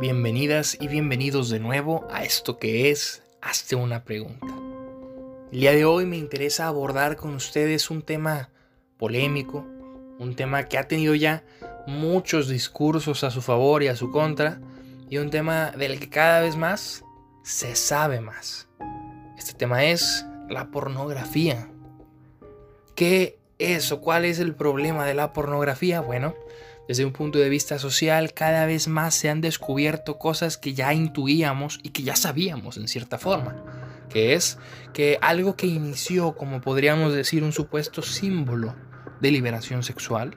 [0.00, 4.46] Bienvenidas y bienvenidos de nuevo a esto que es Hazte una pregunta.
[5.50, 8.48] El día de hoy me interesa abordar con ustedes un tema
[8.96, 9.66] polémico,
[10.20, 11.42] un tema que ha tenido ya
[11.88, 14.60] muchos discursos a su favor y a su contra,
[15.10, 17.02] y un tema del que cada vez más
[17.42, 18.68] se sabe más.
[19.36, 21.68] Este tema es la pornografía.
[22.94, 26.00] ¿Qué es o cuál es el problema de la pornografía?
[26.02, 26.36] Bueno,
[26.88, 30.94] desde un punto de vista social, cada vez más se han descubierto cosas que ya
[30.94, 33.62] intuíamos y que ya sabíamos en cierta forma.
[34.08, 34.58] Que es
[34.94, 38.74] que algo que inició como podríamos decir un supuesto símbolo
[39.20, 40.34] de liberación sexual,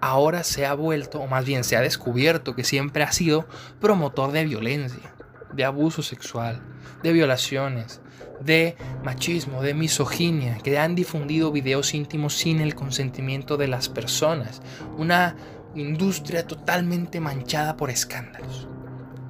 [0.00, 3.48] ahora se ha vuelto, o más bien se ha descubierto que siempre ha sido
[3.80, 5.16] promotor de violencia,
[5.52, 6.62] de abuso sexual,
[7.02, 8.00] de violaciones,
[8.40, 14.62] de machismo, de misoginia, que han difundido videos íntimos sin el consentimiento de las personas.
[14.96, 15.36] Una
[15.80, 18.68] industria totalmente manchada por escándalos.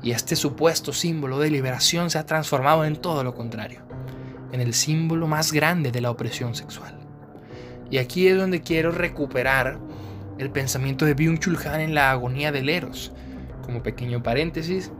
[0.02, 3.80] Y este supuesto símbolo de liberación se ha transformado en todo lo contrario,
[4.52, 6.98] en el símbolo más grande de la opresión sexual.
[7.90, 9.78] Y aquí es donde quiero recuperar
[10.38, 13.12] el pensamiento de Byung-Chul Han en la agonía del Eros.
[13.62, 14.92] Como pequeño paréntesis,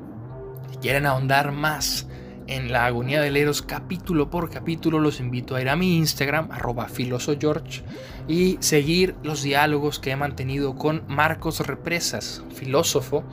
[0.71, 2.06] si quieren ahondar más
[2.47, 6.51] en la agonía del Eros capítulo por capítulo, los invito a ir a mi Instagram,
[6.51, 7.83] arroba filosogeorge,
[8.29, 13.25] y seguir los diálogos que he mantenido con Marcos Represas, filósofo,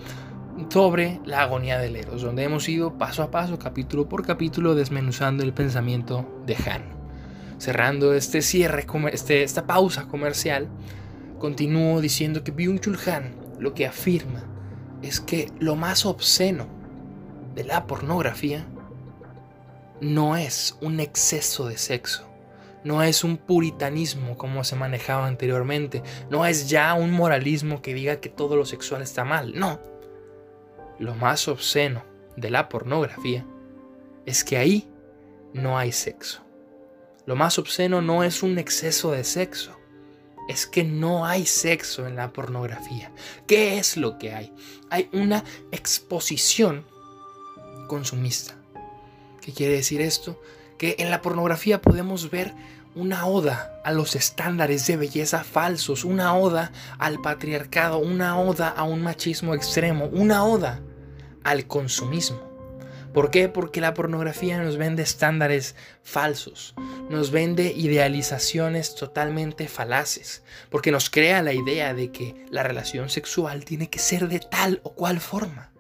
[0.69, 5.43] sobre la agonía del Eros, donde hemos ido paso a paso, capítulo por capítulo, desmenuzando
[5.43, 6.83] el pensamiento de Han.
[7.57, 10.69] Cerrando este cierre, este, esta pausa comercial,
[11.39, 14.43] continúo diciendo que Byung-Chul Han lo que afirma
[15.01, 16.67] es que lo más obsceno
[17.55, 18.65] de la pornografía
[20.01, 22.27] no es un exceso de sexo,
[22.83, 28.19] no es un puritanismo como se manejaba anteriormente, no es ya un moralismo que diga
[28.19, 29.79] que todo lo sexual está mal, no.
[30.99, 32.03] Lo más obsceno
[32.35, 33.45] de la pornografía
[34.25, 34.89] es que ahí
[35.53, 36.41] no hay sexo.
[37.25, 39.77] Lo más obsceno no es un exceso de sexo,
[40.47, 43.11] es que no hay sexo en la pornografía.
[43.47, 44.53] ¿Qué es lo que hay?
[44.89, 46.85] Hay una exposición
[47.87, 48.57] consumista.
[49.43, 50.41] ¿Qué quiere decir esto?
[50.77, 52.53] Que en la pornografía podemos ver
[52.95, 58.83] una oda a los estándares de belleza falsos, una oda al patriarcado, una oda a
[58.83, 60.79] un machismo extremo, una oda
[61.43, 62.53] al consumismo.
[63.13, 63.49] ¿Por qué?
[63.49, 66.73] Porque la pornografía nos vende estándares falsos,
[67.09, 73.65] nos vende idealizaciones totalmente falaces, porque nos crea la idea de que la relación sexual
[73.65, 75.71] tiene que ser de tal o cual forma,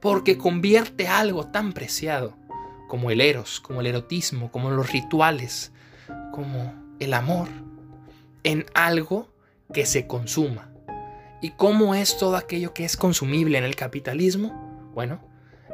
[0.00, 2.36] porque convierte algo tan preciado
[2.86, 5.72] como el eros, como el erotismo, como los rituales,
[6.32, 7.48] como el amor,
[8.44, 9.28] en algo
[9.72, 10.70] que se consuma.
[11.42, 14.90] ¿Y cómo es todo aquello que es consumible en el capitalismo?
[14.94, 15.20] Bueno,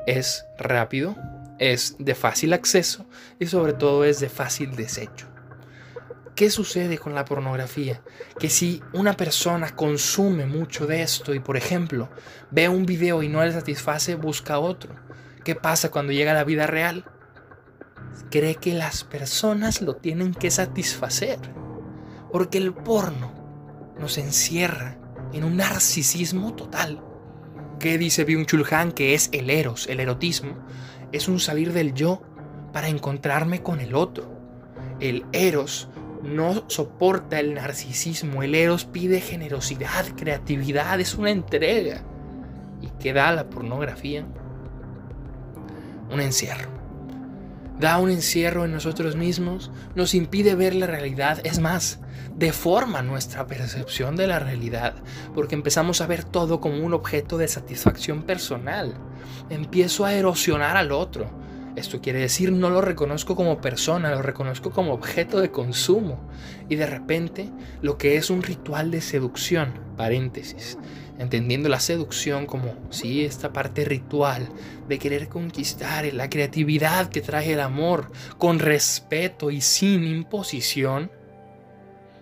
[0.06, 1.16] es rápido,
[1.58, 3.06] es de fácil acceso
[3.38, 5.28] y sobre todo es de fácil desecho.
[6.34, 8.00] ¿Qué sucede con la pornografía?
[8.38, 12.08] Que si una persona consume mucho de esto y por ejemplo
[12.50, 14.94] ve un video y no le satisface, busca otro.
[15.44, 17.04] ¿Qué pasa cuando llega a la vida real?
[18.30, 21.38] Cree que las personas lo tienen que satisfacer.
[22.30, 23.32] Porque el porno
[23.98, 24.96] nos encierra
[25.32, 27.02] en un narcisismo total.
[27.80, 30.64] ¿Qué dice Byung-Chul Han que es el eros, el erotismo?
[31.10, 32.22] Es un salir del yo
[32.72, 34.30] para encontrarme con el otro.
[35.00, 35.88] El eros
[36.22, 38.44] no soporta el narcisismo.
[38.44, 42.04] El eros pide generosidad, creatividad, es una entrega.
[42.80, 44.24] ¿Y qué da la pornografía?
[46.12, 46.70] Un encierro.
[47.78, 51.98] Da un encierro en nosotros mismos, nos impide ver la realidad, es más,
[52.36, 54.94] deforma nuestra percepción de la realidad,
[55.34, 58.94] porque empezamos a ver todo como un objeto de satisfacción personal.
[59.50, 61.30] Empiezo a erosionar al otro.
[61.74, 66.20] Esto quiere decir no lo reconozco como persona, lo reconozco como objeto de consumo.
[66.68, 67.50] Y de repente
[67.80, 70.78] lo que es un ritual de seducción, paréntesis,
[71.18, 74.48] entendiendo la seducción como, sí, esta parte ritual
[74.88, 81.10] de querer conquistar, la creatividad que trae el amor, con respeto y sin imposición,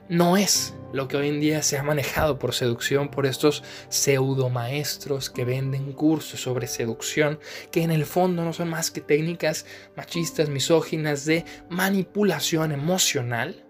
[0.09, 4.51] no es lo que hoy en día se ha manejado por seducción por estos pseudo
[4.51, 7.39] maestros que venden cursos sobre seducción
[7.71, 9.67] que en el fondo no son más que técnicas
[9.97, 13.65] machistas, misóginas de manipulación emocional.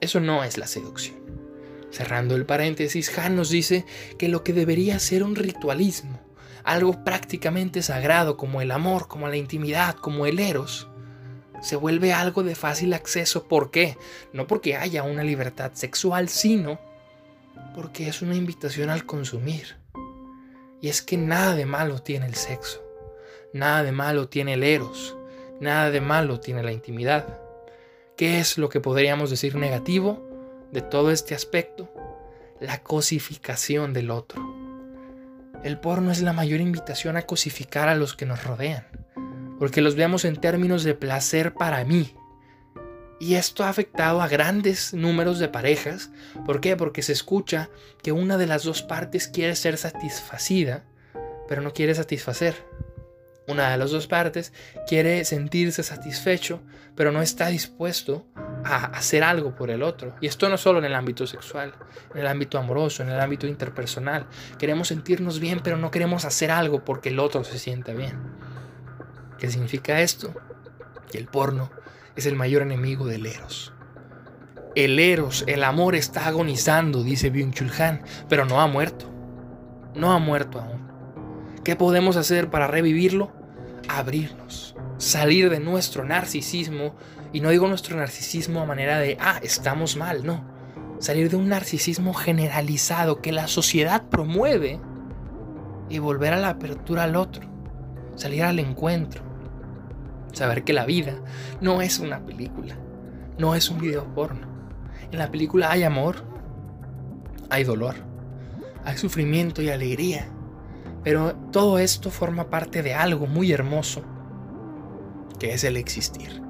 [0.00, 1.21] Eso no es la seducción.
[1.92, 3.84] Cerrando el paréntesis, Han nos dice
[4.18, 6.18] que lo que debería ser un ritualismo,
[6.64, 10.88] algo prácticamente sagrado como el amor, como la intimidad, como el eros,
[11.60, 13.46] se vuelve algo de fácil acceso.
[13.46, 13.98] ¿Por qué?
[14.32, 16.80] No porque haya una libertad sexual, sino
[17.74, 19.76] porque es una invitación al consumir.
[20.80, 22.82] Y es que nada de malo tiene el sexo,
[23.52, 25.14] nada de malo tiene el eros,
[25.60, 27.38] nada de malo tiene la intimidad.
[28.16, 30.31] ¿Qué es lo que podríamos decir negativo
[30.72, 31.92] de todo este aspecto?
[32.60, 34.42] La cosificación del otro.
[35.62, 38.86] El porno es la mayor invitación a cosificar a los que nos rodean,
[39.60, 42.16] porque los veamos en términos de placer para mí,
[43.22, 46.10] y esto ha afectado a grandes números de parejas.
[46.44, 46.76] ¿Por qué?
[46.76, 47.70] Porque se escucha
[48.02, 50.82] que una de las dos partes quiere ser satisfacida,
[51.46, 52.56] pero no quiere satisfacer.
[53.46, 54.52] Una de las dos partes
[54.88, 56.62] quiere sentirse satisfecho,
[56.96, 58.26] pero no está dispuesto
[58.64, 60.14] a hacer algo por el otro.
[60.20, 61.74] Y esto no solo en el ámbito sexual,
[62.14, 64.26] en el ámbito amoroso, en el ámbito interpersonal.
[64.58, 68.18] Queremos sentirnos bien, pero no queremos hacer algo porque el otro se sienta bien.
[69.38, 70.32] ¿Qué significa esto?
[71.10, 71.70] Que el porno
[72.16, 73.72] es el mayor enemigo del Eros.
[74.74, 79.10] El Eros, el amor está agonizando, dice Byung-Chul Han, pero no ha muerto.
[79.94, 80.90] No ha muerto aún.
[81.64, 83.32] ¿Qué podemos hacer para revivirlo?
[83.88, 86.94] Abrirnos, salir de nuestro narcisismo,
[87.32, 90.44] y no digo nuestro narcisismo a manera de, ah, estamos mal, no.
[91.00, 94.78] Salir de un narcisismo generalizado que la sociedad promueve
[95.88, 97.48] y volver a la apertura al otro,
[98.14, 99.32] salir al encuentro,
[100.32, 101.14] Saber que la vida
[101.60, 102.74] no es una película,
[103.38, 104.46] no es un video porno.
[105.10, 106.24] En la película hay amor,
[107.50, 107.96] hay dolor,
[108.82, 110.28] hay sufrimiento y alegría.
[111.04, 114.02] Pero todo esto forma parte de algo muy hermoso,
[115.42, 116.40] que es el existir.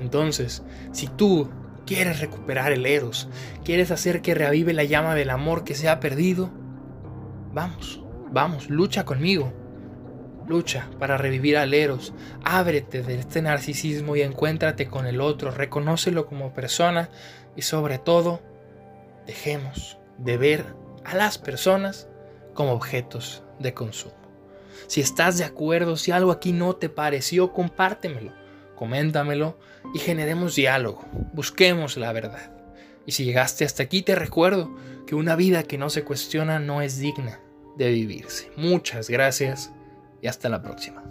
[0.00, 1.48] Entonces, si tú
[1.86, 3.28] quieres recuperar el Eros,
[3.64, 6.50] quieres hacer que reavive la llama del amor que se ha perdido,
[7.52, 8.02] vamos,
[8.32, 9.52] vamos, lucha conmigo.
[10.48, 12.12] Lucha para revivir al Eros.
[12.42, 15.52] Ábrete de este narcisismo y encuéntrate con el otro.
[15.52, 17.10] Reconócelo como persona
[17.54, 18.40] y sobre todo,
[19.28, 20.64] dejemos de ver
[21.04, 22.08] a las personas
[22.54, 24.19] como objetos de consumo.
[24.86, 28.32] Si estás de acuerdo, si algo aquí no te pareció, compártemelo,
[28.76, 29.58] coméntamelo
[29.94, 31.04] y generemos diálogo.
[31.32, 32.52] Busquemos la verdad.
[33.06, 34.74] Y si llegaste hasta aquí, te recuerdo
[35.06, 37.40] que una vida que no se cuestiona no es digna
[37.76, 38.50] de vivirse.
[38.56, 39.70] Muchas gracias
[40.22, 41.02] y hasta la próxima.